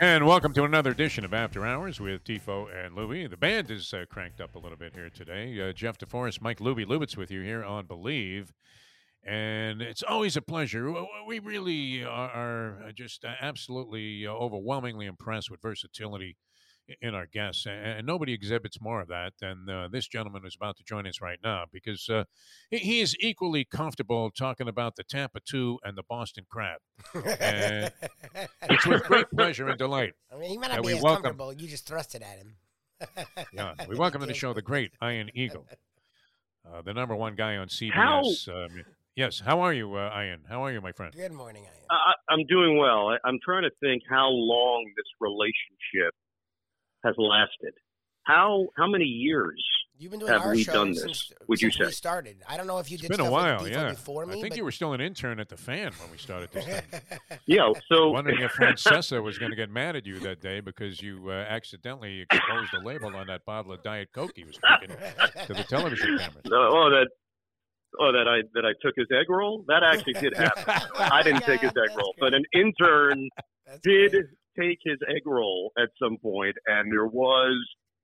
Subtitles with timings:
[0.00, 3.28] And welcome to another edition of After Hours with Defo and Luby.
[3.28, 5.60] The band is uh, cranked up a little bit here today.
[5.60, 8.46] Uh, Jeff DeForest, Mike Luby Lubitz with you here on Bleav.
[9.22, 10.90] And it's always a pleasure.
[11.26, 16.38] We really are, are just absolutely uh, overwhelmingly impressed with versatility
[17.00, 20.76] in our guests, and nobody exhibits more of that than uh, this gentleman who's about
[20.78, 22.24] to join us right now, because uh,
[22.70, 26.80] he is equally comfortable talking about the Tampa Two and the Boston Crab.
[27.14, 27.92] And
[28.62, 30.14] it's with great pleasure and delight.
[30.34, 31.52] I mean, he might not that be we as welcome- comfortable.
[31.52, 32.56] You just thrust it at him.
[33.52, 35.66] Yeah, we welcome to the show the great Ian Eagle,
[36.70, 37.92] uh, the number one guy on CBS.
[37.94, 38.84] How- Um,
[39.16, 40.40] yes, how are you, uh, Ian?
[40.48, 41.14] How are you, my friend?
[41.14, 41.72] Good morning, Ian.
[41.90, 43.08] I, I'm doing well.
[43.08, 46.14] I, I'm trying to think how long this relationship
[47.04, 47.74] has lasted.
[48.24, 49.62] How how many years?
[49.98, 51.90] You've been doing have our we show done since, this, would you since we say?
[51.92, 52.42] started.
[52.48, 53.90] I don't know if you It's did been a while, with yeah.
[53.90, 54.32] before me.
[54.32, 56.64] I think but you were still an intern at the Fan when we started this
[56.64, 56.82] thing.
[57.46, 57.70] Yeah.
[57.92, 61.26] So Wondering if Francesa was going to get mad at you that day because you
[61.28, 64.96] uh, accidentally exposed the label on that bottle of Diet Coke he was drinking
[65.46, 66.44] to the television cameras.
[66.50, 67.08] oh that
[68.00, 69.64] oh that I that I took his egg roll.
[69.68, 70.64] That actually did happen.
[70.98, 73.28] I didn't take his egg roll, but an intern
[73.66, 74.24] That's did great.
[74.60, 77.56] Take his egg roll at some point, and there was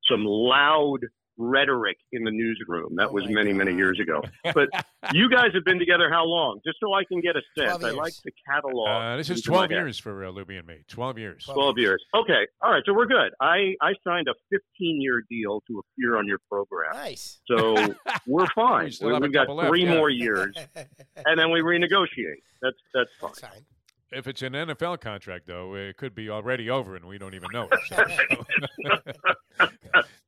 [0.09, 1.01] some loud
[1.39, 2.97] rhetoric in the newsroom.
[2.97, 4.23] That Oh was my many many years ago.
[4.55, 4.69] But
[5.13, 6.61] you guys have been together how long?
[6.65, 7.83] Just so I can get a sense.
[7.83, 8.89] I like the catalog.
[8.89, 10.85] Uh, this is 12 years for uh, Luby and me.
[10.89, 11.45] 12 years.
[11.45, 12.05] 12 12 years.
[12.15, 12.47] Okay.
[12.63, 12.83] All right.
[12.87, 13.33] So we're good.
[13.41, 16.95] I, I signed a 15 year deal to appear on your program.
[16.95, 17.41] Nice.
[17.47, 17.75] So
[18.27, 18.93] we're fine.
[19.03, 19.95] we we've got couple left, three yeah.
[19.95, 20.57] more years,
[21.27, 22.43] and then we renegotiate.
[22.63, 23.31] That's that's fine.
[23.31, 23.65] That's fine.
[24.13, 27.49] If it's an NFL contract, though, it could be already over and we don't even
[27.53, 27.81] know it.
[27.89, 29.05] So-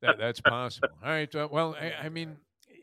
[0.01, 0.89] that, that's possible.
[1.03, 1.33] All right.
[1.33, 2.37] Uh, well, I, I mean,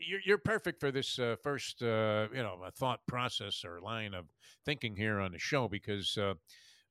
[0.07, 4.25] you're, you're perfect for this uh, first, uh, you know, thought process or line of
[4.65, 6.17] thinking here on the show because.
[6.17, 6.33] Uh,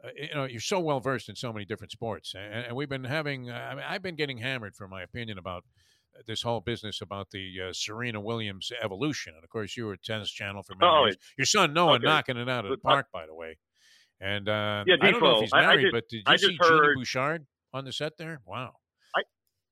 [0.04, 2.90] uh, you know, you're so well versed in so many different sports, and, and we've
[2.90, 3.48] been having.
[3.48, 5.64] Uh, I mean, I've been getting hammered for my opinion about
[6.26, 10.30] this whole business about the uh, Serena Williams evolution, and of course, you were Tennis
[10.30, 11.16] Channel for many Oh, years.
[11.38, 12.04] Your son Noah okay.
[12.04, 13.56] knocking it out of the uh, park, by the way.
[14.20, 16.16] And uh, Yeah, I don't know if Defoe, he's I- I married, just- but did
[16.18, 18.40] you I see just Genie Bouchard on the set there?
[18.46, 18.72] Wow.
[19.14, 19.22] I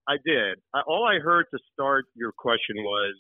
[0.07, 0.59] I did.
[0.75, 3.15] I, all I heard to start your question was,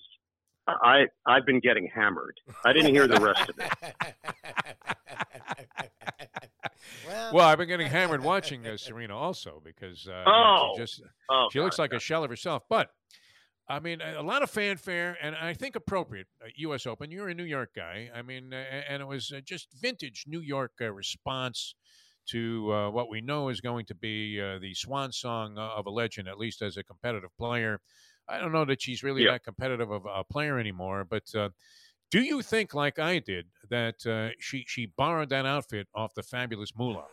[0.68, 2.38] I I've been getting hammered.
[2.64, 3.94] I didn't hear the rest of it.
[7.06, 11.02] well, Well, I've been getting hammered watching uh, Serena also because uh, Oh, she just
[11.30, 11.82] Oh, she looks God.
[11.84, 12.62] like a shell of herself.
[12.68, 12.90] But
[13.66, 16.26] I mean, a lot of fanfare, and I think appropriate.
[16.42, 16.86] Uh, U.S.
[16.86, 17.10] Open.
[17.10, 18.10] You're a New York guy.
[18.14, 21.74] I mean, uh, and it was uh, just vintage New York uh, response
[22.26, 25.86] to uh, what we know is going to be uh, the swan song uh, of
[25.86, 27.80] a legend, at least as a competitive player.
[28.28, 31.34] I don't know that she's really that competitive of a player anymore, but.
[31.34, 31.50] Uh,
[32.10, 36.22] do you think, like I did, that uh, she she borrowed that outfit off the
[36.22, 37.06] fabulous Moolah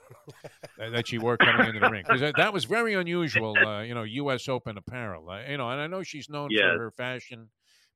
[0.77, 2.03] that that she wore coming into the ring?
[2.05, 4.47] Because that, that was very unusual, uh, you know, U.S.
[4.47, 5.29] Open apparel.
[5.29, 6.61] Uh, you know, and I know she's known Yes.
[6.75, 7.49] for her fashion,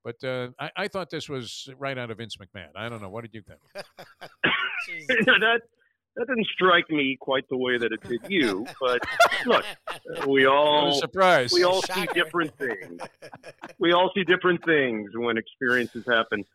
[0.04, 2.70] but uh, I, I thought this was right out of Vince McMahon.
[2.76, 3.10] I don't know.
[3.10, 3.60] What did you think?
[4.88, 5.08] Jesus.
[5.26, 5.62] that
[6.16, 8.66] that didn't strike me quite the way that it did you.
[8.80, 9.00] But
[9.46, 9.66] look,
[10.28, 11.52] we all What surprise!
[11.54, 13.02] we all see different things.
[13.80, 16.46] we all see different things when experiences happen.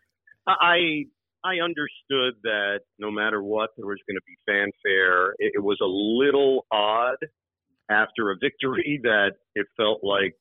[0.47, 1.05] I
[1.45, 5.33] I understood that no matter what, there was going to be fanfare.
[5.39, 7.17] It, it was a little odd
[7.91, 10.35] after a victory that it felt like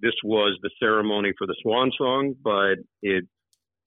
[0.00, 3.24] this was the ceremony for the swan song, but it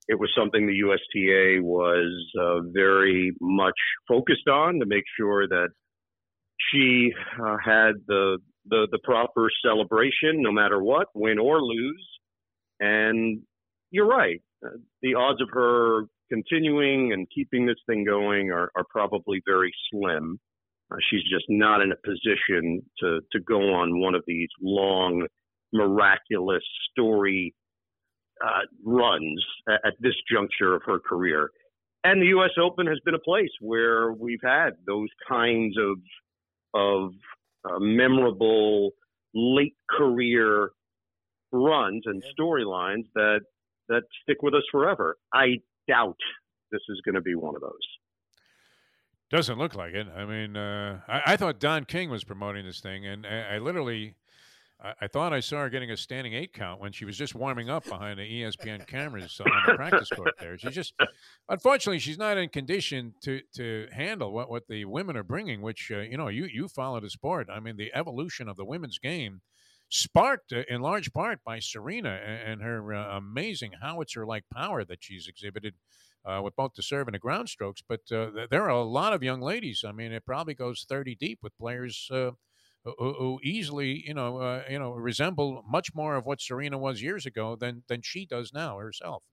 [0.07, 3.75] it was something the USTA was uh, very much
[4.07, 5.67] focused on to make sure that
[6.71, 8.37] she uh, had the,
[8.69, 12.07] the the proper celebration, no matter what, win or lose.
[12.79, 13.41] And
[13.91, 14.41] you're right.
[15.01, 20.39] The odds of her continuing and keeping this thing going are, are probably very slim.
[20.91, 25.27] Uh, she's just not in a position to, to go on one of these long,
[25.73, 27.53] miraculous story
[28.43, 31.49] uh, runs at, at this juncture of her career.
[32.03, 32.51] And the U.S.
[32.61, 35.97] Open has been a place where we've had those kinds of
[36.73, 37.11] of
[37.65, 38.91] uh, memorable
[39.33, 40.69] late career
[41.51, 43.41] runs and storylines that
[43.89, 45.17] that stick with us forever.
[45.33, 46.17] I doubt
[46.71, 47.71] this is going to be one of those.
[49.29, 50.07] Doesn't look like it.
[50.15, 53.57] I mean, uh, I, I thought Don King was promoting this thing, and I, I
[53.57, 54.15] literally,
[55.01, 57.69] I, thought I saw her getting a standing eight count when she was just warming
[57.69, 60.33] up behind the ESPN cameras on the practice court.
[60.39, 60.93] There, she just,
[61.49, 65.61] unfortunately, she's not in condition to to handle what what the women are bringing.
[65.61, 67.49] Which uh, you know, you you follow the sport.
[67.51, 69.41] I mean, the evolution of the women's game
[69.89, 75.27] sparked uh, in large part by Serena and, her uh, amazing howitzer-like power that she's
[75.27, 75.75] exhibited
[76.25, 77.81] uh, with both the serve and the ground strokes.
[77.87, 79.83] But uh, there are a lot of young ladies.
[79.87, 82.31] I mean, it probably goes 30 deep with players uh,
[82.83, 87.01] who, who easily, you know, uh, you know, resemble much more of what Serena was
[87.01, 89.23] years ago than than she does now herself.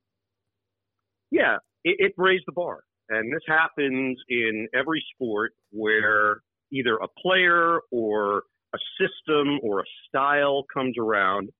[1.30, 2.80] Yeah, it, it raised the bar.
[3.08, 6.40] And this happens in every sport where
[6.72, 11.50] either a player or a system or a style comes around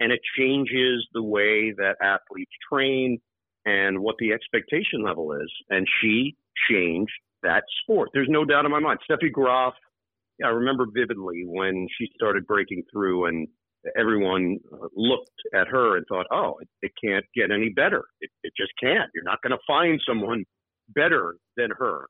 [0.00, 3.18] and it changes the way that athletes train
[3.64, 5.50] and what the expectation level is.
[5.70, 6.34] And she
[6.68, 8.10] changed that sport.
[8.12, 8.98] There's no doubt in my mind.
[9.08, 9.74] Steffi Graf,
[10.44, 13.46] I remember vividly when she started breaking through and
[13.96, 14.58] everyone
[14.96, 18.04] looked at her and thought, oh, it, it can't get any better.
[18.20, 19.10] It, it just can't.
[19.14, 20.44] You're not going to find someone
[20.88, 22.06] better than her.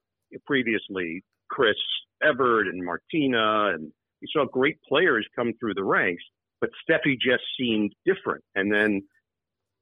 [0.47, 1.77] Previously, Chris
[2.23, 6.23] Evert and Martina, and you saw great players come through the ranks,
[6.61, 8.43] but Steffi just seemed different.
[8.55, 9.03] And then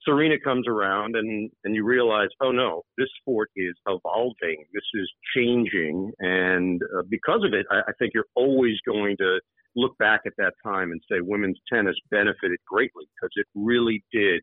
[0.05, 4.65] Serena comes around, and and you realize, oh no, this sport is evolving.
[4.73, 9.41] This is changing, and uh, because of it, I, I think you're always going to
[9.77, 14.41] look back at that time and say women's tennis benefited greatly because it really did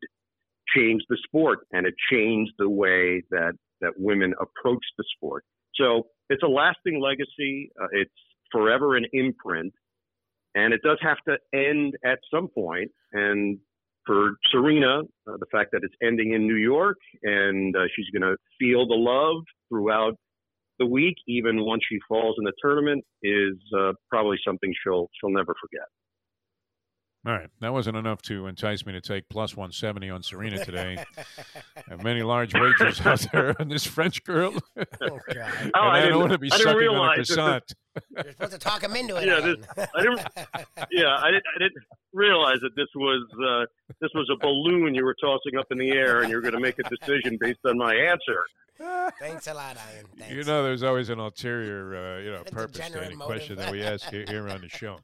[0.74, 5.44] change the sport and it changed the way that that women approach the sport.
[5.74, 7.70] So it's a lasting legacy.
[7.80, 8.10] Uh, it's
[8.50, 9.72] forever an imprint,
[10.54, 12.90] and it does have to end at some point.
[13.12, 13.58] And
[14.06, 18.28] for Serena, uh, the fact that it's ending in New York and uh, she's going
[18.30, 20.14] to feel the love throughout
[20.78, 25.30] the week, even once she falls in the tournament, is uh, probably something she'll she'll
[25.30, 25.86] never forget.
[27.26, 31.04] All right, that wasn't enough to entice me to take plus 170 on Serena today.
[31.88, 34.54] Have many large wagers out there on this French girl.
[35.02, 35.70] Oh, God.
[35.74, 37.72] Oh, I I, don't didn't- want to be I sucking on a realize that croissant.
[38.14, 39.26] You're supposed to talk him into it.
[39.26, 39.64] Yeah, Alan.
[39.94, 40.20] I didn't.
[40.92, 41.44] Yeah, I didn't.
[41.56, 41.82] I didn't
[42.12, 43.66] realize that this was uh,
[44.00, 46.54] this was a balloon you were tossing up in the air, and you were going
[46.54, 49.12] to make a decision based on my answer.
[49.18, 50.06] Thanks a lot, Ian.
[50.16, 50.34] Thanks.
[50.34, 53.72] You know, there's always an ulterior, uh, you know, purpose to degenerate any question that
[53.72, 54.98] we ask here, here on the show.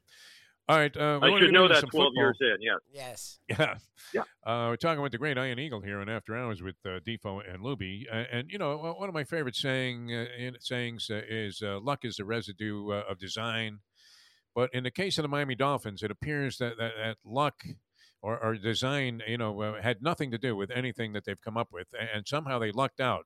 [0.67, 2.11] All right, uh, we I should know that 12 football.
[2.15, 2.57] years in.
[2.59, 2.77] Yeah.
[2.91, 3.39] yes.
[3.49, 3.75] Yeah.
[4.13, 4.21] Yeah.
[4.45, 7.41] Uh, we're talking with the great Iron Eagle here on After Hours with uh, Defo
[7.47, 8.05] and Luby.
[8.11, 11.79] Uh, and, you know, one of my favorite saying uh, in, sayings uh, is uh,
[11.79, 13.79] luck is the residue uh, of design.
[14.55, 17.63] But in the case of the Miami Dolphins, it appears that, that, that luck
[18.21, 21.57] or, or design, you know, uh, had nothing to do with anything that they've come
[21.57, 21.87] up with.
[21.99, 23.25] And, and somehow they lucked out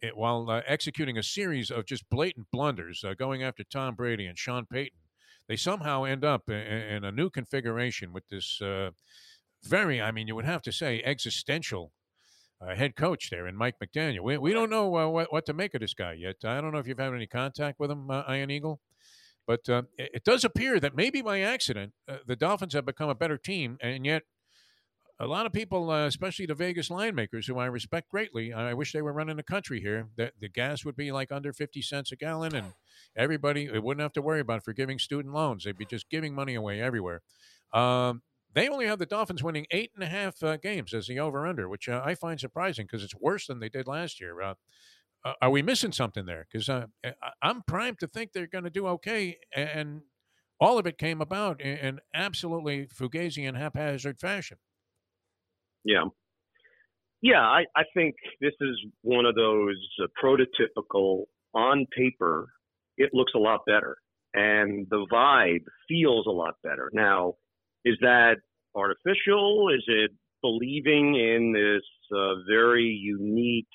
[0.00, 4.26] it, while uh, executing a series of just blatant blunders, uh, going after Tom Brady
[4.26, 4.98] and Sean Payton.
[5.48, 8.90] They somehow end up in, in a new configuration with this uh,
[9.64, 11.92] very, I mean, you would have to say, existential
[12.60, 14.22] uh, head coach there in Mike McDaniel.
[14.22, 16.36] We, we don't know uh, what, what to make of this guy yet.
[16.44, 18.80] I don't know if you've had any contact with him, uh, Iron Eagle.
[19.46, 23.08] But uh, it, it does appear that maybe by accident, uh, the Dolphins have become
[23.08, 24.22] a better team, and yet
[25.18, 28.74] a lot of people, uh, especially the Vegas line makers, who I respect greatly, I
[28.74, 30.08] wish they were running the country here.
[30.16, 32.74] The, the gas would be like under 50 cents a gallon, and
[33.16, 35.64] everybody wouldn't have to worry about forgiving student loans.
[35.64, 37.22] They'd be just giving money away everywhere.
[37.72, 38.22] Um,
[38.52, 41.46] they only have the Dolphins winning eight and a half uh, games as the over
[41.46, 44.40] under, which uh, I find surprising because it's worse than they did last year.
[44.40, 44.54] Uh,
[45.24, 46.46] uh, are we missing something there?
[46.50, 46.86] Because uh,
[47.42, 50.02] I'm primed to think they're going to do okay, and
[50.60, 54.58] all of it came about in, in absolutely fugazi and haphazard fashion.
[55.86, 56.04] Yeah.
[57.22, 61.24] Yeah, I, I think this is one of those uh, prototypical,
[61.54, 62.48] on paper,
[62.98, 63.96] it looks a lot better.
[64.34, 66.90] And the vibe feels a lot better.
[66.92, 67.34] Now,
[67.84, 68.36] is that
[68.74, 69.70] artificial?
[69.74, 70.10] Is it
[70.42, 71.82] believing in this
[72.14, 73.68] uh, very unique,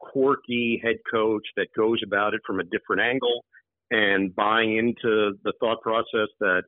[0.00, 3.44] quirky head coach that goes about it from a different angle
[3.90, 6.62] and buying into the thought process that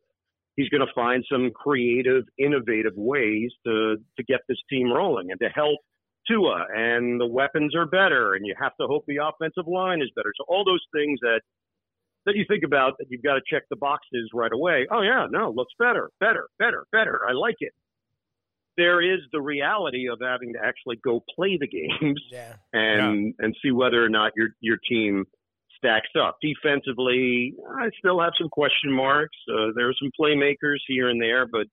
[0.58, 5.40] he's going to find some creative, innovative ways to to get this team rolling and
[5.40, 5.78] to help
[6.28, 6.66] Tua.
[6.74, 10.32] And the weapons are better, and you have to hope the offensive line is better.
[10.36, 11.40] So all those things that
[12.26, 14.86] that you think about that you've got to check the boxes right away.
[14.90, 17.20] Oh yeah, no, looks better, better, better, better.
[17.26, 17.72] I like it.
[18.76, 22.54] There is the reality of having to actually go play the games Yeah.
[22.72, 25.24] and and see whether or not your your team
[25.78, 26.36] stacks up.
[26.42, 29.36] Defensively, I still have some question marks.
[29.48, 31.66] Uh, there are some playmakers here and there, but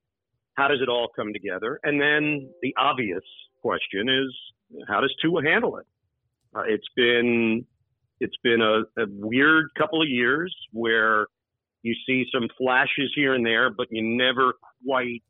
[0.53, 1.79] how does it all come together?
[1.83, 3.23] And then the obvious
[3.61, 4.33] question is,
[4.87, 5.85] how does Tua handle it?
[6.55, 7.65] Uh, it's been
[8.21, 11.27] it's been a, a weird couple of years where
[11.85, 15.21] You see some flashes here and there, but you never quite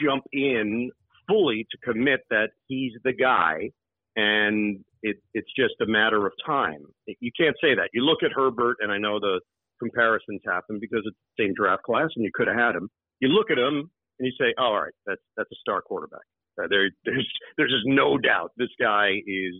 [0.00, 0.92] jump in
[1.26, 3.70] fully to commit that he's the guy.
[4.18, 6.82] And it, it's just a matter of time.
[7.06, 7.90] You can't say that.
[7.92, 9.40] You look at Herbert, and I know the
[9.78, 12.90] comparisons happen because it's the same draft class, and you could have had him.
[13.20, 16.26] You look at him and you say, oh, "All right, that's that's a star quarterback."
[16.60, 19.54] Uh, there, there's there's just no doubt this guy is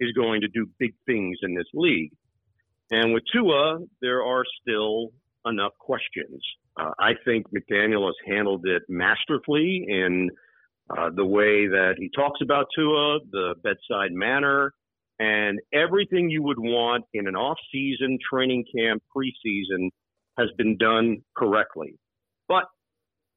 [0.00, 2.10] is going to do big things in this league.
[2.90, 5.10] And with Tua, there are still
[5.46, 6.42] enough questions.
[6.76, 10.30] Uh, I think McDaniel has handled it masterfully in
[10.96, 14.72] uh, the way that he talks about Tua, the bedside manner,
[15.18, 19.90] and everything you would want in an off-season training camp, preseason,
[20.38, 21.98] has been done correctly.
[22.48, 22.64] But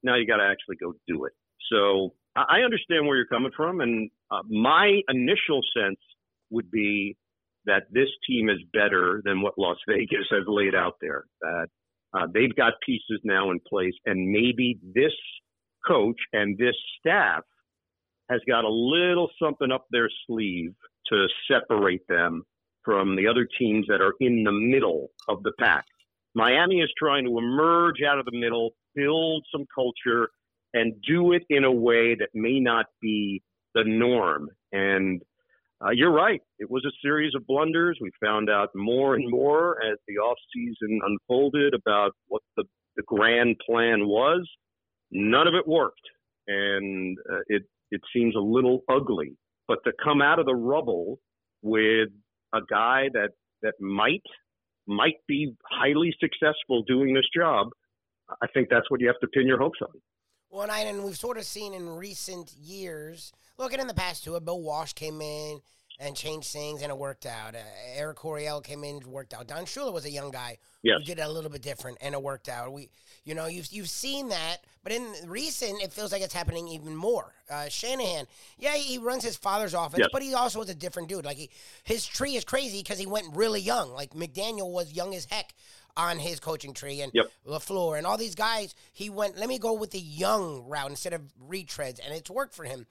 [0.02, 1.32] now you got to actually go do it.
[1.70, 6.00] So I understand where you're coming from, and uh, my initial sense
[6.50, 7.16] would be
[7.66, 11.24] that this team is better than what Las Vegas has laid out there.
[11.40, 11.66] That
[12.12, 15.12] uh, they've got pieces now in place, and maybe this
[15.86, 17.42] coach and this staff
[18.30, 20.74] has got a little something up their sleeve
[21.08, 22.42] to separate them
[22.84, 25.84] from the other teams that are in the middle of the pack.
[26.34, 30.30] Miami is trying to emerge out of the middle, build some culture,
[30.72, 33.42] and do it in a way that may not be
[33.74, 34.48] the norm.
[34.72, 35.22] And
[35.84, 36.40] uh, you're right.
[36.58, 37.98] It was a series of blunders.
[38.00, 42.64] We found out more and more as the off season unfolded about what the,
[42.96, 44.48] the grand plan was.
[45.14, 46.02] None of it worked,
[46.48, 49.36] and uh, it it seems a little ugly.
[49.68, 51.20] But to come out of the rubble
[51.62, 52.08] with
[52.52, 53.30] a guy that
[53.62, 54.22] that might
[54.86, 57.68] might be highly successful doing this job,
[58.42, 60.00] I think that's what you have to pin your hopes on.
[60.50, 64.24] Well, and, I, and we've sort of seen in recent years, looking in the past
[64.24, 65.60] too, Bill Walsh came in
[65.98, 67.54] and changed things, and it worked out.
[67.54, 67.58] Uh,
[67.94, 69.46] Eric Coryell came in, worked out.
[69.46, 70.98] Don Shula was a young guy yes.
[70.98, 72.72] who did it a little bit different, and it worked out.
[72.72, 72.90] We,
[73.24, 76.96] you know, you've you've seen that, but in recent, it feels like it's happening even
[76.96, 77.32] more.
[77.48, 78.26] Uh, Shanahan,
[78.58, 80.08] yeah, he runs his father's office, yes.
[80.12, 81.24] but he also is a different dude.
[81.24, 81.50] Like he,
[81.84, 83.92] his tree is crazy because he went really young.
[83.92, 85.54] Like McDaniel was young as heck
[85.96, 87.26] on his coaching tree, and yep.
[87.46, 88.74] LaFleur and all these guys.
[88.92, 92.54] He went, let me go with the young route instead of retreads, and it's worked
[92.54, 92.86] for him.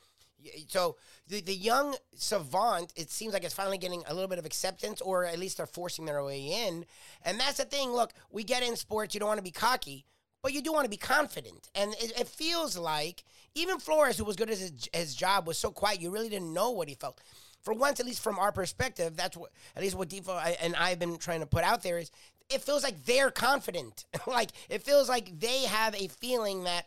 [0.68, 0.98] So
[1.28, 5.02] the the young savant, it seems like it's finally getting a little bit of acceptance,
[5.02, 6.86] or at least they're forcing their way in.
[7.24, 7.92] And that's the thing.
[7.92, 9.14] Look, we get in sports.
[9.14, 10.06] You don't want to be cocky,
[10.42, 11.70] but you do want to be confident.
[11.76, 13.24] And it, it feels like
[13.56, 16.02] even Flores, who was good at his, his job, was so quiet.
[16.02, 17.22] You really didn't know what he felt.
[17.62, 21.00] For once, at least from our perspective, that's what at least what Defo and I've
[21.00, 22.12] been trying to put out there is
[22.50, 24.06] it feels like they're confident.
[24.28, 26.86] like it feels like they have a feeling that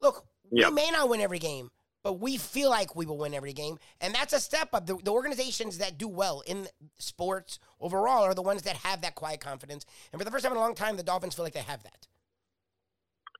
[0.00, 0.70] look, yep.
[0.70, 1.70] we may not win every game,
[2.08, 3.78] but we feel like we will win every game.
[4.00, 4.86] And that's a step up.
[4.86, 9.14] The, the, organizations that do well in sports overall are the ones that have that
[9.14, 9.84] quiet confidence.
[10.10, 11.82] And for the first time in a long time, the Dolphins feel like they have
[11.82, 12.06] that.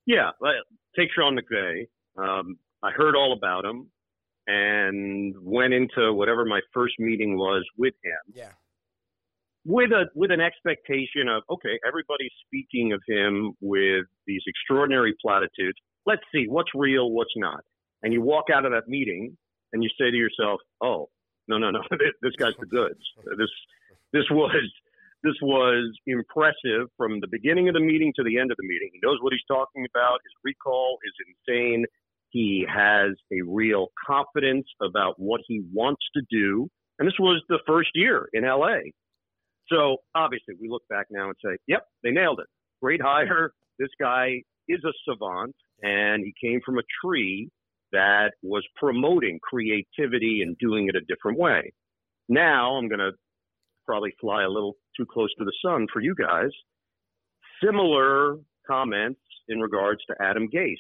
[0.05, 0.33] Yeah.
[0.95, 1.89] Take Sean McVay.
[2.19, 3.87] Um, I heard all about him
[4.47, 8.35] and went into whatever my first meeting was with him.
[8.35, 8.51] Yeah.
[9.65, 15.79] With a with an expectation of okay, everybody's speaking of him with these extraordinary platitudes.
[16.05, 17.65] Let's see what's real, what's not
[18.03, 19.37] and you walk out of that meeting
[19.73, 21.09] and you say to yourself, "Oh,
[21.49, 21.81] no, no, no,
[22.23, 23.01] this guy's the goods.
[23.37, 23.51] This
[24.13, 24.71] this was
[25.25, 28.91] this was impressive from the beginning of the meeting to the end of the meeting.
[28.93, 30.21] He knows what he's talking about.
[30.25, 31.85] His recall is insane.
[32.31, 36.69] He has a real confidence about what he wants to do.
[36.99, 38.91] And this was the first year in LA.
[39.69, 42.47] So obviously, we look back now and say, yep, they nailed it.
[42.83, 43.53] Great hire.
[43.79, 47.49] This guy is a savant, and he came from a tree
[47.93, 51.73] that was promoting creativity and doing it a different way.
[52.29, 53.13] Now I'm going to
[53.87, 56.51] probably fly a little too close to the sun for you guys.
[57.65, 60.77] Similar comments in regards to Adam Gase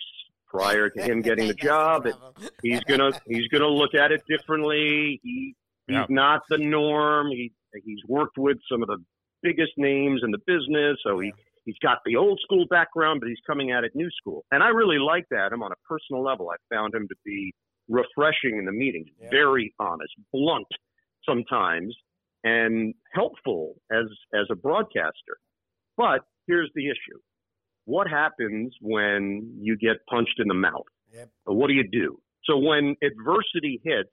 [0.46, 2.04] prior to him getting the job.
[2.04, 2.14] The
[2.62, 5.20] he's gonna he's gonna look at it differently.
[5.22, 5.54] He
[5.86, 6.06] he's yeah.
[6.08, 7.28] not the norm.
[7.28, 7.52] He
[7.84, 9.02] he's worked with some of the
[9.42, 11.32] biggest names in the business, so he
[11.68, 14.46] He's got the old school background, but he's coming at it new school.
[14.50, 16.48] And I really liked Adam on a personal level.
[16.48, 17.52] I found him to be
[17.90, 19.28] refreshing in the meetings, yeah.
[19.30, 20.66] very honest, blunt
[21.28, 21.94] sometimes,
[22.42, 25.36] and helpful as as a broadcaster.
[25.98, 27.18] But here's the issue.
[27.84, 30.88] What happens when you get punched in the mouth?
[31.12, 31.28] Yep.
[31.44, 32.18] What do you do?
[32.44, 34.08] So when adversity hits,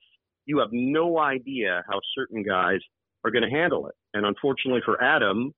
[0.46, 2.80] you have no idea how certain guys
[3.24, 3.96] are going to handle it.
[4.14, 5.54] And unfortunately for Adam,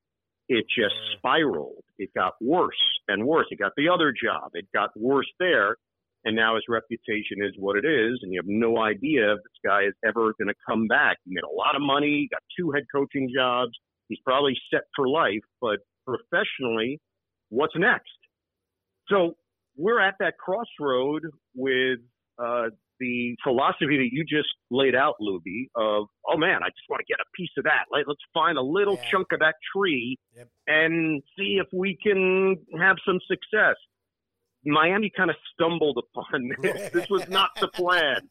[0.47, 1.17] it just mm.
[1.17, 1.83] spiraled.
[1.97, 2.75] It got worse
[3.07, 3.47] and worse.
[3.51, 4.51] It got the other job.
[4.53, 5.77] It got worse there.
[6.25, 8.19] And now his reputation is what it is.
[8.21, 11.17] And you have no idea if this guy is ever going to come back.
[11.25, 13.71] He made a lot of money, got two head coaching jobs.
[14.09, 16.99] He's probably set for life, but professionally,
[17.49, 18.09] what's next?
[19.09, 19.35] So
[19.75, 21.23] we're at that crossroad
[21.55, 21.99] with
[22.39, 27.01] uh, the philosophy that you just laid out, Luby, of, oh man, I just want
[27.05, 27.85] to get a piece of that.
[27.91, 29.09] Let, us find a little yeah.
[29.09, 30.47] chunk of that tree yep.
[30.67, 33.75] and see if we can have some success.
[34.65, 36.89] Miami kind of stumbled upon this.
[36.93, 38.29] this was not the plan.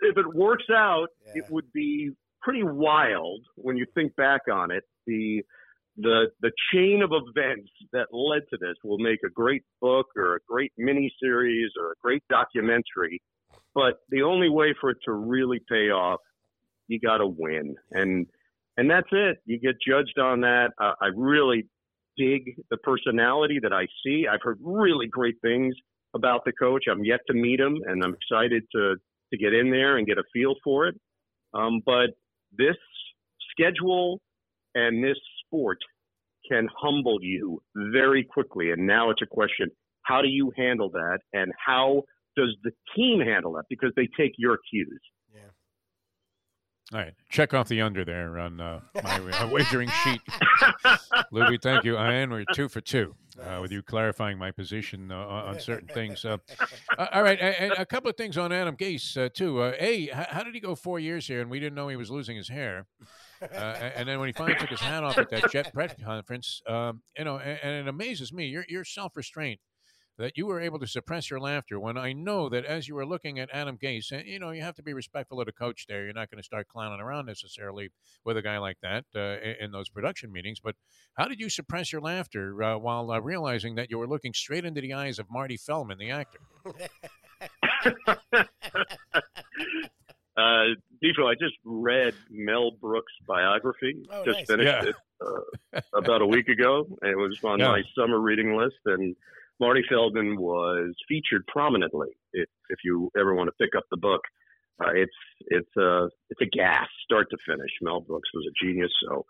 [0.00, 1.42] If it works out, yeah.
[1.42, 2.10] it would be
[2.42, 4.84] pretty wild when you think back on it.
[5.06, 5.42] The
[5.98, 10.36] the the chain of events that led to this will make a great book or
[10.36, 13.20] a great mini series or a great documentary.
[13.74, 16.20] But the only way for it to really pay off,
[16.88, 18.26] you got to win, and
[18.76, 19.38] and that's it.
[19.46, 20.70] You get judged on that.
[20.80, 21.66] Uh, I really
[22.16, 24.26] dig the personality that I see.
[24.30, 25.74] I've heard really great things
[26.14, 26.84] about the coach.
[26.90, 28.96] I'm yet to meet him, and I'm excited to
[29.32, 30.94] to get in there and get a feel for it.
[31.54, 32.10] Um, but
[32.56, 32.76] this
[33.50, 34.20] schedule
[34.74, 35.78] and this sport
[36.50, 38.70] can humble you very quickly.
[38.70, 39.68] And now it's a question
[40.02, 41.18] how do you handle that?
[41.32, 42.04] And how
[42.36, 43.64] does the team handle that?
[43.68, 45.00] Because they take your cues.
[46.92, 47.14] All right.
[47.30, 50.20] Check off the under there on uh, my uh, wagering sheet.
[51.32, 51.98] Louis, thank you.
[51.98, 56.24] Ian, we're two for two uh, with you clarifying my position uh, on certain things.
[56.98, 57.38] Uh, all right.
[57.40, 59.62] And a couple of things on Adam Gase, uh, too.
[59.62, 62.36] a, how did he go four years here and we didn't know he was losing
[62.36, 62.86] his hair?
[63.42, 66.62] Uh, and then when he finally took his hat off at that Jet press conference,
[66.66, 69.60] um, you know, and, and, it amazes me your your self restraint
[70.18, 73.06] that you were able to suppress your laughter when I know that as you were
[73.06, 75.86] looking at Adam Gase, and you know, you have to be respectful of the coach
[75.88, 76.04] there.
[76.04, 77.90] You're not going to start clowning around necessarily
[78.24, 80.60] with a guy like that uh, in those production meetings.
[80.60, 80.76] But
[81.16, 84.64] how did you suppress your laughter uh, while uh, realizing that you were looking straight
[84.64, 86.40] into the eyes of Marty Feldman, the actor?
[90.38, 93.96] Uh, I just read Mel Brooks' biography.
[94.10, 94.46] Oh, just nice.
[94.46, 94.90] finished yeah.
[94.90, 96.86] it uh, about a week ago.
[97.02, 97.68] It was on yeah.
[97.68, 99.16] my summer reading list, and
[99.60, 102.08] Marty Feldman was featured prominently.
[102.32, 104.20] If if you ever want to pick up the book,
[104.84, 105.12] uh, it's
[105.46, 107.70] it's a it's a gas start to finish.
[107.80, 108.92] Mel Brooks was a genius.
[109.08, 109.24] So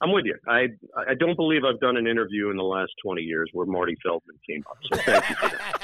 [0.00, 0.36] I'm with you.
[0.48, 3.96] I I don't believe I've done an interview in the last 20 years where Marty
[4.02, 4.78] Feldman came up.
[4.92, 5.82] So thank you for that.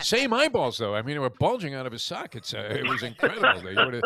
[0.00, 0.94] Same eyeballs, though.
[0.94, 2.52] I mean, they were bulging out of his sockets.
[2.52, 3.60] Uh, it was incredible.
[3.62, 4.02] They would have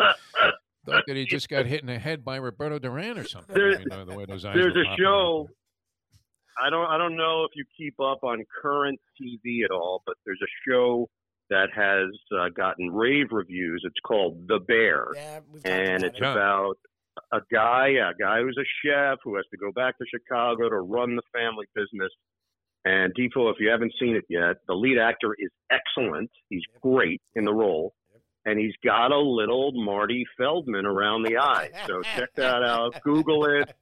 [0.85, 3.55] thought that he just got hit in the head by Roberto Duran or something.
[3.55, 5.49] There, you know, the way those eyes there's a show.
[6.63, 6.87] I don't.
[6.87, 10.69] I don't know if you keep up on current TV at all, but there's a
[10.69, 11.07] show
[11.49, 13.83] that has uh, gotten rave reviews.
[13.85, 16.23] It's called The Bear, yeah, and it's it.
[16.23, 16.75] about
[17.31, 20.77] a guy, a guy who's a chef who has to go back to Chicago to
[20.77, 22.11] run the family business
[22.87, 26.31] and Defo, if you haven't seen it yet, the lead actor is excellent.
[26.49, 27.93] He's great in the role.
[28.45, 31.69] And he's got a little Marty Feldman around the eye.
[31.85, 32.95] So check that out.
[33.03, 33.73] Google it.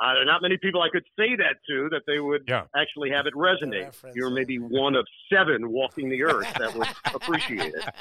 [0.00, 2.64] Uh, there are not many people I could say that to that they would yeah.
[2.76, 3.94] actually have it resonate.
[4.14, 7.84] You're maybe one of seven walking the earth that would appreciate it.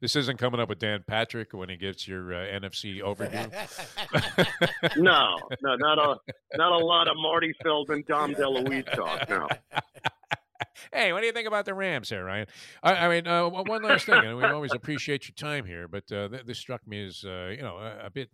[0.00, 3.50] This isn't coming up with Dan Patrick when he gives your uh, NFC overview.
[4.96, 6.16] no, no, not a
[6.56, 9.28] not a lot of Marty Feldman, Dom DeLuise talk.
[9.28, 9.48] No.
[10.92, 12.46] Hey, what do you think about the Rams here, Ryan?
[12.82, 16.10] I, I mean, uh, one last thing, and we always appreciate your time here, but
[16.12, 18.30] uh, th- this struck me as, uh, you know, a, a bit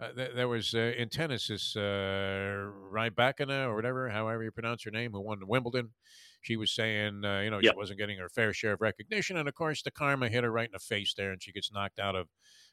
[0.00, 1.80] uh, th- there was uh, in tennis this uh,
[2.92, 5.90] Rybakina or whatever, however you pronounce her name, who won Wimbledon.
[6.42, 7.74] She was saying, uh, you know, yep.
[7.74, 10.52] she wasn't getting her fair share of recognition, and of course, the karma hit her
[10.52, 12.28] right in the face there, and she gets knocked out of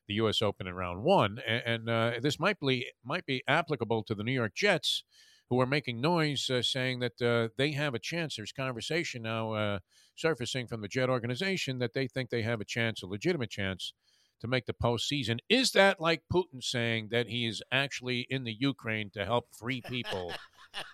[0.07, 0.41] the U.S.
[0.41, 1.39] Open in round one.
[1.47, 5.03] And, and uh, this might be might be applicable to the New York Jets,
[5.49, 8.35] who are making noise, uh, saying that uh, they have a chance.
[8.35, 9.79] There's conversation now uh,
[10.15, 13.93] surfacing from the Jet organization that they think they have a chance, a legitimate chance,
[14.43, 15.39] to make the postseason.
[15.49, 19.81] Is that like Putin saying that he is actually in the Ukraine to help free
[19.81, 20.33] people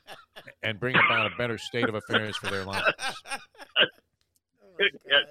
[0.63, 2.85] and bring about a better state of affairs for their lives?
[4.81, 5.25] Oh yes.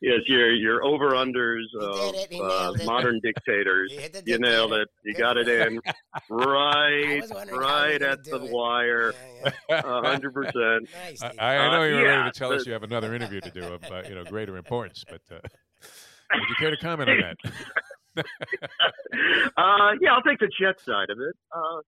[0.00, 3.92] yes, your your over unders of uh, modern dictators.
[4.24, 4.88] You nailed it.
[5.04, 5.82] You got it in
[6.30, 9.12] right, right at the wire,
[9.70, 10.88] hundred percent.
[11.38, 13.42] I, I know you were uh, yeah, ready to tell us you have another interview
[13.42, 15.20] to do of uh, you know greater importance, but.
[16.34, 17.52] Would you care to comment on that?
[19.56, 21.36] uh, yeah, I'll take the Jet side of it.
[21.54, 21.80] Uh,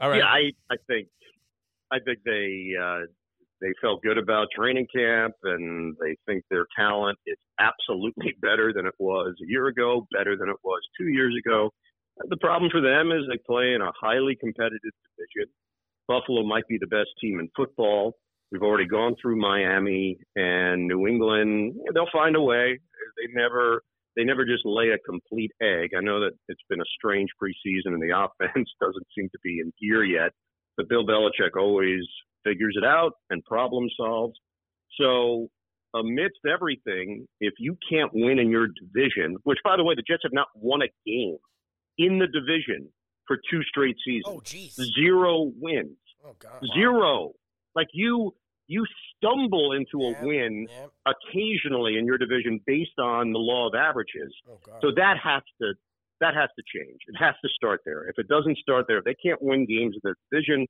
[0.00, 0.18] All right.
[0.18, 1.08] Yeah, I, I think
[1.90, 3.06] I think they uh,
[3.60, 8.86] they felt good about training camp, and they think their talent is absolutely better than
[8.86, 11.70] it was a year ago, better than it was two years ago.
[12.28, 15.50] The problem for them is they play in a highly competitive division.
[16.08, 18.16] Buffalo might be the best team in football.
[18.52, 21.74] We've already gone through Miami and New England.
[21.94, 22.78] They'll find a way.
[23.16, 23.82] They never
[24.14, 25.92] they never just lay a complete egg.
[25.96, 29.60] I know that it's been a strange preseason and the offense doesn't seem to be
[29.60, 30.32] in gear yet,
[30.76, 32.02] but Bill Belichick always
[32.44, 34.38] figures it out and problem solves.
[35.00, 35.48] So,
[35.94, 40.24] amidst everything, if you can't win in your division, which by the way, the Jets
[40.24, 41.38] have not won a game
[41.96, 42.88] in the division
[43.26, 44.24] for two straight seasons.
[44.26, 44.74] Oh, jeez.
[44.94, 45.96] Zero wins.
[46.22, 46.62] Oh, God.
[46.74, 47.32] Zero.
[47.74, 48.34] Like you
[48.66, 48.84] you
[49.16, 50.90] stumble into a Yep, win yep.
[51.06, 54.32] occasionally in your division based on the law of averages.
[54.48, 55.74] Oh, So that has to
[56.20, 57.00] that has to change.
[57.08, 58.08] It has to start there.
[58.08, 60.66] If it doesn't start there, if they can't win games in their division,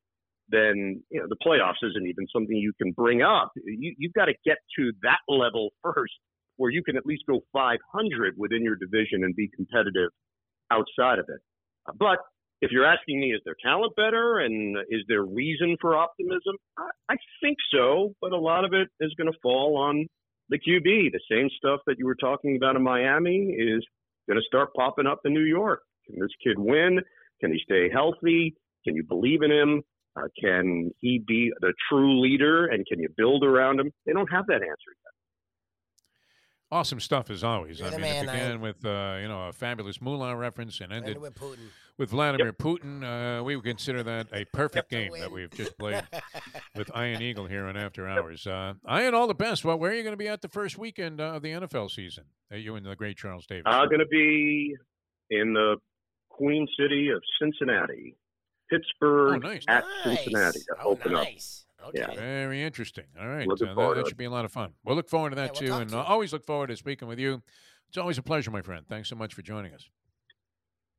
[0.48, 3.52] then you know the playoffs isn't even something you can bring up.
[3.56, 6.14] You, you've got to get to that level first,
[6.56, 10.10] where you can at least go 500 within your division and be competitive
[10.70, 11.40] outside of it.
[11.98, 12.18] But
[12.62, 16.56] if you're asking me, is their talent better and is there reason for optimism?
[16.78, 20.06] I, I think so, but a lot of it is going to fall on
[20.48, 21.12] the QB.
[21.12, 23.84] The same stuff that you were talking about in Miami is
[24.28, 25.80] going to start popping up in New York.
[26.06, 27.00] Can this kid win?
[27.40, 28.54] Can he stay healthy?
[28.84, 29.82] Can you believe in him?
[30.14, 32.66] Uh, can he be the true leader?
[32.66, 33.90] And can you build around him?
[34.06, 35.12] They don't have that answer yet.
[36.70, 37.80] Awesome stuff as always.
[37.80, 40.92] You're I mean, man, it began with uh, you know a fabulous Moolah reference and
[40.92, 41.68] ended Ended with Putin.
[42.02, 43.04] With Vladimir Putin.
[43.04, 46.02] Uh, we would consider that a perfect game that we've just played
[46.76, 48.44] with Iron Eagle here on After Hours.
[48.44, 49.64] Uh, Iron, all the best.
[49.64, 51.92] Well, where are you going to be at the first weekend uh, of the NFL
[51.92, 52.24] season?
[52.52, 53.62] Uh, you and the great Charles Davis.
[53.66, 54.74] I'm going to be
[55.30, 55.76] in the
[56.28, 58.16] Queen City of Cincinnati,
[58.68, 59.64] Pittsburgh Oh, nice.
[59.68, 60.24] at nice.
[60.24, 61.22] Cincinnati to oh, open up.
[61.22, 61.66] nice.
[61.86, 62.00] Okay.
[62.00, 62.16] Yeah.
[62.16, 63.04] Very interesting.
[63.20, 64.72] All right, uh, that, that should be a lot of fun.
[64.84, 66.76] We'll look forward to that Yeah, we'll too, and to uh, always look forward to
[66.76, 67.42] speaking with you.
[67.88, 68.86] It's always a pleasure, my friend.
[68.88, 69.88] Thanks so much for joining us.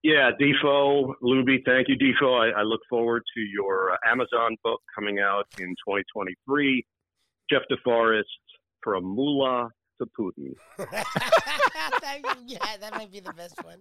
[0.03, 2.37] Yeah, Defo, Luby, thank you, Defo.
[2.53, 6.85] I, I look forward to your uh, Amazon book coming out in 2023.
[7.49, 8.23] Jeff DeForest,
[8.81, 9.69] from Moolah
[10.01, 10.53] to Putin.
[12.45, 13.77] Yeah, that might be the best one.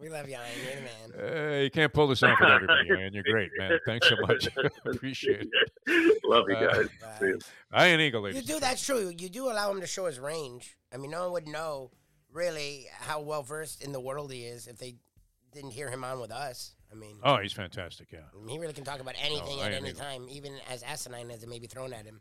[0.00, 0.46] We love you, Iron.
[0.64, 1.56] You're the man.
[1.58, 3.12] Uh, you can't pull this off with everybody, man.
[3.12, 3.78] You're great, man.
[3.84, 4.48] Thanks so much.
[4.86, 5.46] Appreciate
[5.86, 6.20] it.
[6.24, 6.88] Love you Uh, guys.
[7.20, 7.34] See ya.
[7.72, 8.60] Iron Eagle, You do.
[8.60, 9.12] That's true.
[9.16, 10.76] You do allow him to show his range.
[10.94, 11.90] I mean, no one would know
[12.32, 14.96] really how well versed in the world he is if they
[15.52, 16.74] didn't hear him on with us.
[16.92, 18.08] I mean, Oh, he's fantastic.
[18.12, 18.20] Yeah.
[18.34, 19.98] I mean, he really can talk about anything I at any either.
[20.00, 22.20] time, even as asinine as it may be thrown at him.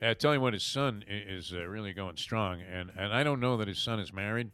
[0.00, 3.22] Yeah, I tell you what, his son is uh, really going strong, and and I
[3.22, 4.50] don't know that his son is married,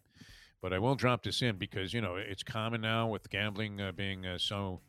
[0.60, 3.92] but I will drop this in because you know it's common now with gambling uh,
[3.92, 4.82] being uh, so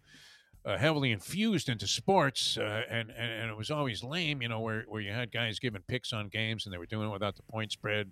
[0.65, 4.60] uh, heavily infused into sports, uh, and, and and it was always lame, you know,
[4.60, 7.38] where where you had guys giving picks on games and they were doing it without
[7.38, 8.12] the point spread.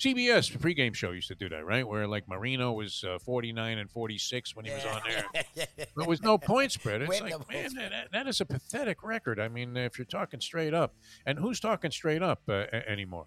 [0.00, 1.86] CBS the pregame show used to do that, right?
[1.86, 5.00] Where like Marino was uh, forty nine and forty six when he was on
[5.54, 5.66] there.
[5.76, 7.02] There was no point spread.
[7.02, 9.38] It's like, man, that, that is a pathetic record.
[9.38, 10.94] I mean, if you're talking straight up,
[11.26, 13.26] and who's talking straight up uh, anymore?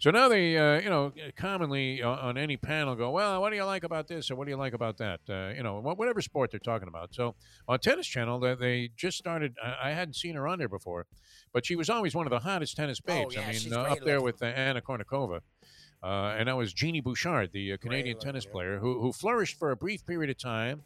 [0.00, 3.56] So now they, uh, you know, commonly uh, on any panel go, well, what do
[3.56, 5.18] you like about this or what do you like about that?
[5.28, 7.12] Uh, you know, whatever sport they're talking about.
[7.12, 7.34] So
[7.66, 9.56] on Tennis Channel, they, they just started.
[9.60, 11.06] I, I hadn't seen her on there before,
[11.52, 13.34] but she was always one of the hottest tennis Oh, babes.
[13.34, 15.40] yeah, I mean, uh, up there with uh, Anna Kournikova.
[16.02, 18.52] Uh, and that was Genie Bouchard, the uh, Canadian looking, tennis yeah.
[18.52, 20.82] player who, who flourished for a brief period of time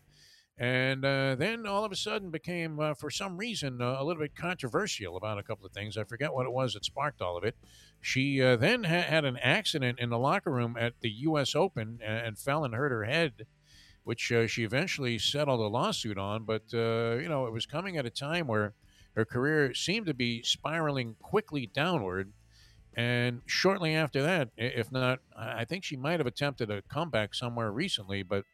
[0.59, 4.23] and uh, then all of a sudden became, uh, for some reason, uh, a little
[4.23, 5.97] bit controversial about a couple of things.
[5.97, 7.57] I forget what it was that sparked all of it.
[8.01, 11.55] She uh, then ha- had an accident in the locker room at the U.S.
[11.55, 13.47] Open and, and fell and hurt her head,
[14.05, 16.45] which uh, she eventually settled a lawsuit on.
[16.45, 18.75] But uh, you know, it was coming at a time where
[19.17, 22.33] her career seemed to be spiraling quickly downward.
[22.95, 27.71] And shortly after that, if not, I think she might have attempted a comeback somewhere
[27.71, 28.45] recently, but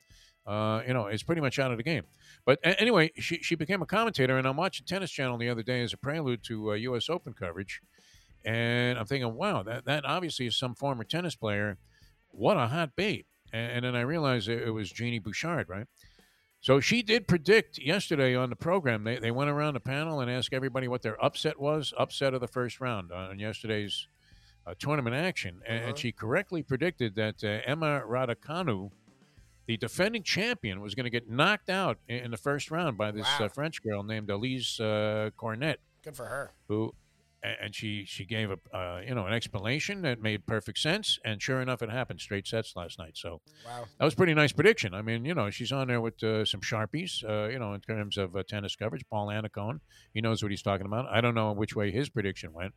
[0.47, 2.05] uh, you know, is pretty much out of the game.
[2.47, 5.83] But anyway, she, she became a commentator, and I'm watching Tennis Channel the other day
[5.83, 7.11] as a prelude to uh, U.S.
[7.11, 7.83] Open coverage,
[8.45, 11.77] and I'm thinking, wow, that, that obviously is some former tennis player.
[12.29, 13.27] What a hot babe!
[13.53, 15.87] And, and then I realized it, it was Genie Bouchard, right?
[16.61, 19.05] So she did predict yesterday on the program.
[19.05, 22.41] They, they went around the panel and asked everybody what their upset was, upset of
[22.41, 24.18] the first round on yesterday's uh,
[24.79, 25.89] tournament action, and, Uh-huh.
[25.89, 28.91] and she correctly predicted that uh, Emma Raducanu
[29.67, 33.11] the defending champion was going to get knocked out in, in the first round by
[33.11, 33.45] this Wow.
[33.47, 36.55] uh, French girl named Alizé uh, Cornet, Good for her.
[36.69, 36.95] who,
[37.43, 41.41] and she she gave a uh, you know an explanation that made perfect sense, and
[41.43, 43.17] sure enough, it happened straight sets last night.
[43.17, 43.85] So Wow.
[43.99, 44.95] that was a pretty nice prediction.
[44.95, 47.81] I mean, you know, she's on there with uh, some sharpies, uh, you know, in
[47.83, 49.03] terms of uh, tennis coverage.
[49.11, 49.81] Paul Annacone,
[50.15, 51.05] he knows what he's talking about.
[51.11, 52.73] I don't know which way his prediction went,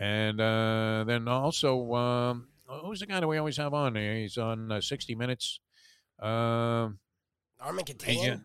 [0.00, 3.94] and uh, then also um, who's the guy that we always have on?
[3.94, 5.60] He's on uh, 60 Minutes.
[6.18, 6.98] Um,
[7.60, 7.84] Armin.
[7.84, 8.42] Katayan.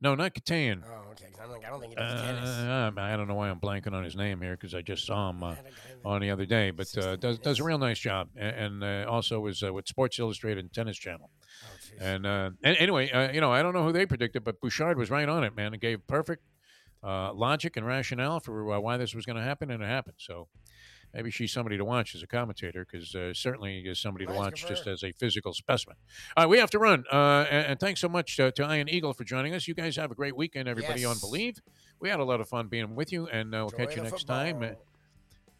[0.00, 0.82] No, not Katan.
[0.84, 1.28] Oh, okay.
[1.42, 2.50] I'm like, I don't think he does tennis.
[2.50, 5.30] Uh, I don't know why I'm blanking on his name here because I just saw
[5.30, 6.70] him uh, I had a guy that- on the other day.
[6.72, 9.88] But uh, does does a real nice job, and, and uh, also was uh, with
[9.88, 11.30] Sports Illustrated and Tennis Channel.
[11.30, 12.04] Oh.
[12.04, 14.98] And, uh, and anyway, uh, you know, I don't know who they predicted, but Bouchard
[14.98, 15.72] was right on it, man.
[15.72, 16.42] It gave perfect
[17.04, 20.16] uh, logic and rationale for uh, why this was going to happen, and it happened.
[20.18, 20.48] So
[21.12, 24.38] maybe she's somebody to watch as a commentator, because uh, certainly is somebody to Nice,
[24.38, 25.96] good watch just as a physical specimen.
[26.36, 27.04] All right, we have to run.
[27.12, 29.68] Uh, and, and thanks so much uh, to Ian Eagle for joining us.
[29.68, 31.58] You guys have a great weekend, everybody on Bleav.
[32.00, 34.02] We had a lot of fun being with you, and uh, we'll Enjoy catch you
[34.02, 34.62] next time.
[34.62, 34.68] Uh,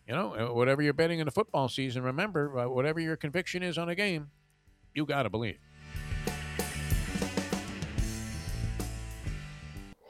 [0.09, 3.63] you know, uh, whatever you're betting in the football season, remember, uh, whatever your conviction
[3.63, 4.29] is on a game,
[4.95, 5.59] you got to believe.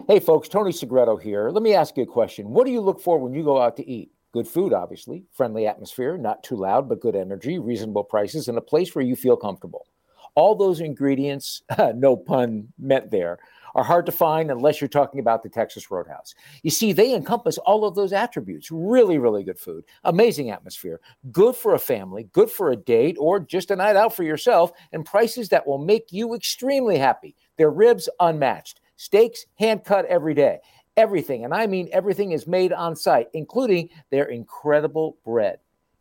[0.06, 1.48] Hey, folks, Tony Segreto here.
[1.48, 2.50] Let me ask you a question.
[2.50, 4.10] What do you look for when you go out to eat?
[4.32, 8.60] Good food, obviously, friendly atmosphere, not too loud, but good energy, reasonable prices, and a
[8.60, 9.86] place where you feel comfortable.
[10.34, 11.62] All those ingredients,
[11.94, 13.38] no pun meant there,
[13.74, 16.34] are hard to find unless you're talking about the Texas Roadhouse.
[16.62, 18.70] You see, they encompass all of those attributes.
[18.70, 21.00] Really, really good food, amazing atmosphere,
[21.32, 24.70] good for a family, good for a date, or just a night out for yourself,
[24.92, 27.34] and prices that will make you extremely happy.
[27.56, 30.58] Their ribs unmatched, steaks hand cut every day.
[30.96, 35.58] Everything, and I mean everything, is made on site, including their incredible bread.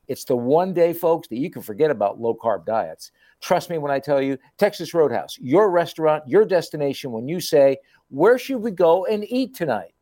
[0.08, 3.12] It's the one day, folks, that you can forget about low carb diets.
[3.42, 7.78] Trust me when I tell you, Texas Roadhouse, your restaurant, your destination when you say,
[8.10, 9.93] Where should we go and eat tonight?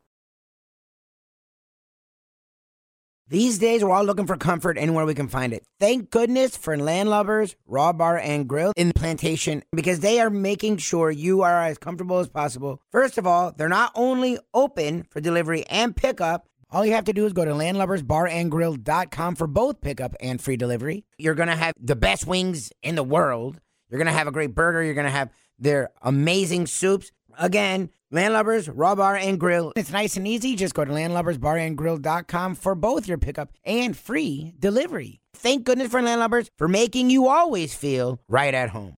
[3.32, 5.64] These days, we're all looking for comfort anywhere we can find it.
[5.80, 11.10] Thank goodness for Landlubbers Raw Bar and Grill in Plantation because they are making sure
[11.10, 12.82] you are as comfortable as possible.
[12.90, 16.46] First of all, they're not only open for delivery and pickup.
[16.70, 21.06] All you have to do is go to landlubbersbarandgrill.com for both pickup and free delivery.
[21.16, 23.58] You're going to have the best wings in the world.
[23.88, 24.82] You're going to have a great burger.
[24.82, 27.10] You're going to have their amazing soups.
[27.38, 29.72] Again, Landlubbers, Raw Bar, and Grill.
[29.74, 30.54] It's nice and easy.
[30.54, 35.20] Just go to landlubbersbarandgrill.com for both your pickup and free delivery.
[35.34, 38.94] Thank goodness for Landlubbers for making you always feel right at home.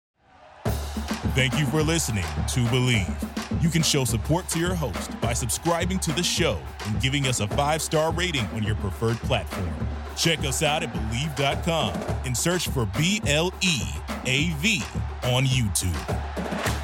[1.34, 3.62] Thank you for listening to Bleav.
[3.62, 7.40] You can show support to your host by subscribing to the show and giving us
[7.40, 9.70] a five star rating on your preferred platform.
[10.16, 11.94] Check us out at Bleav.com
[12.26, 13.80] and search for B L E
[14.26, 14.82] A V
[15.24, 16.81] on YouTube.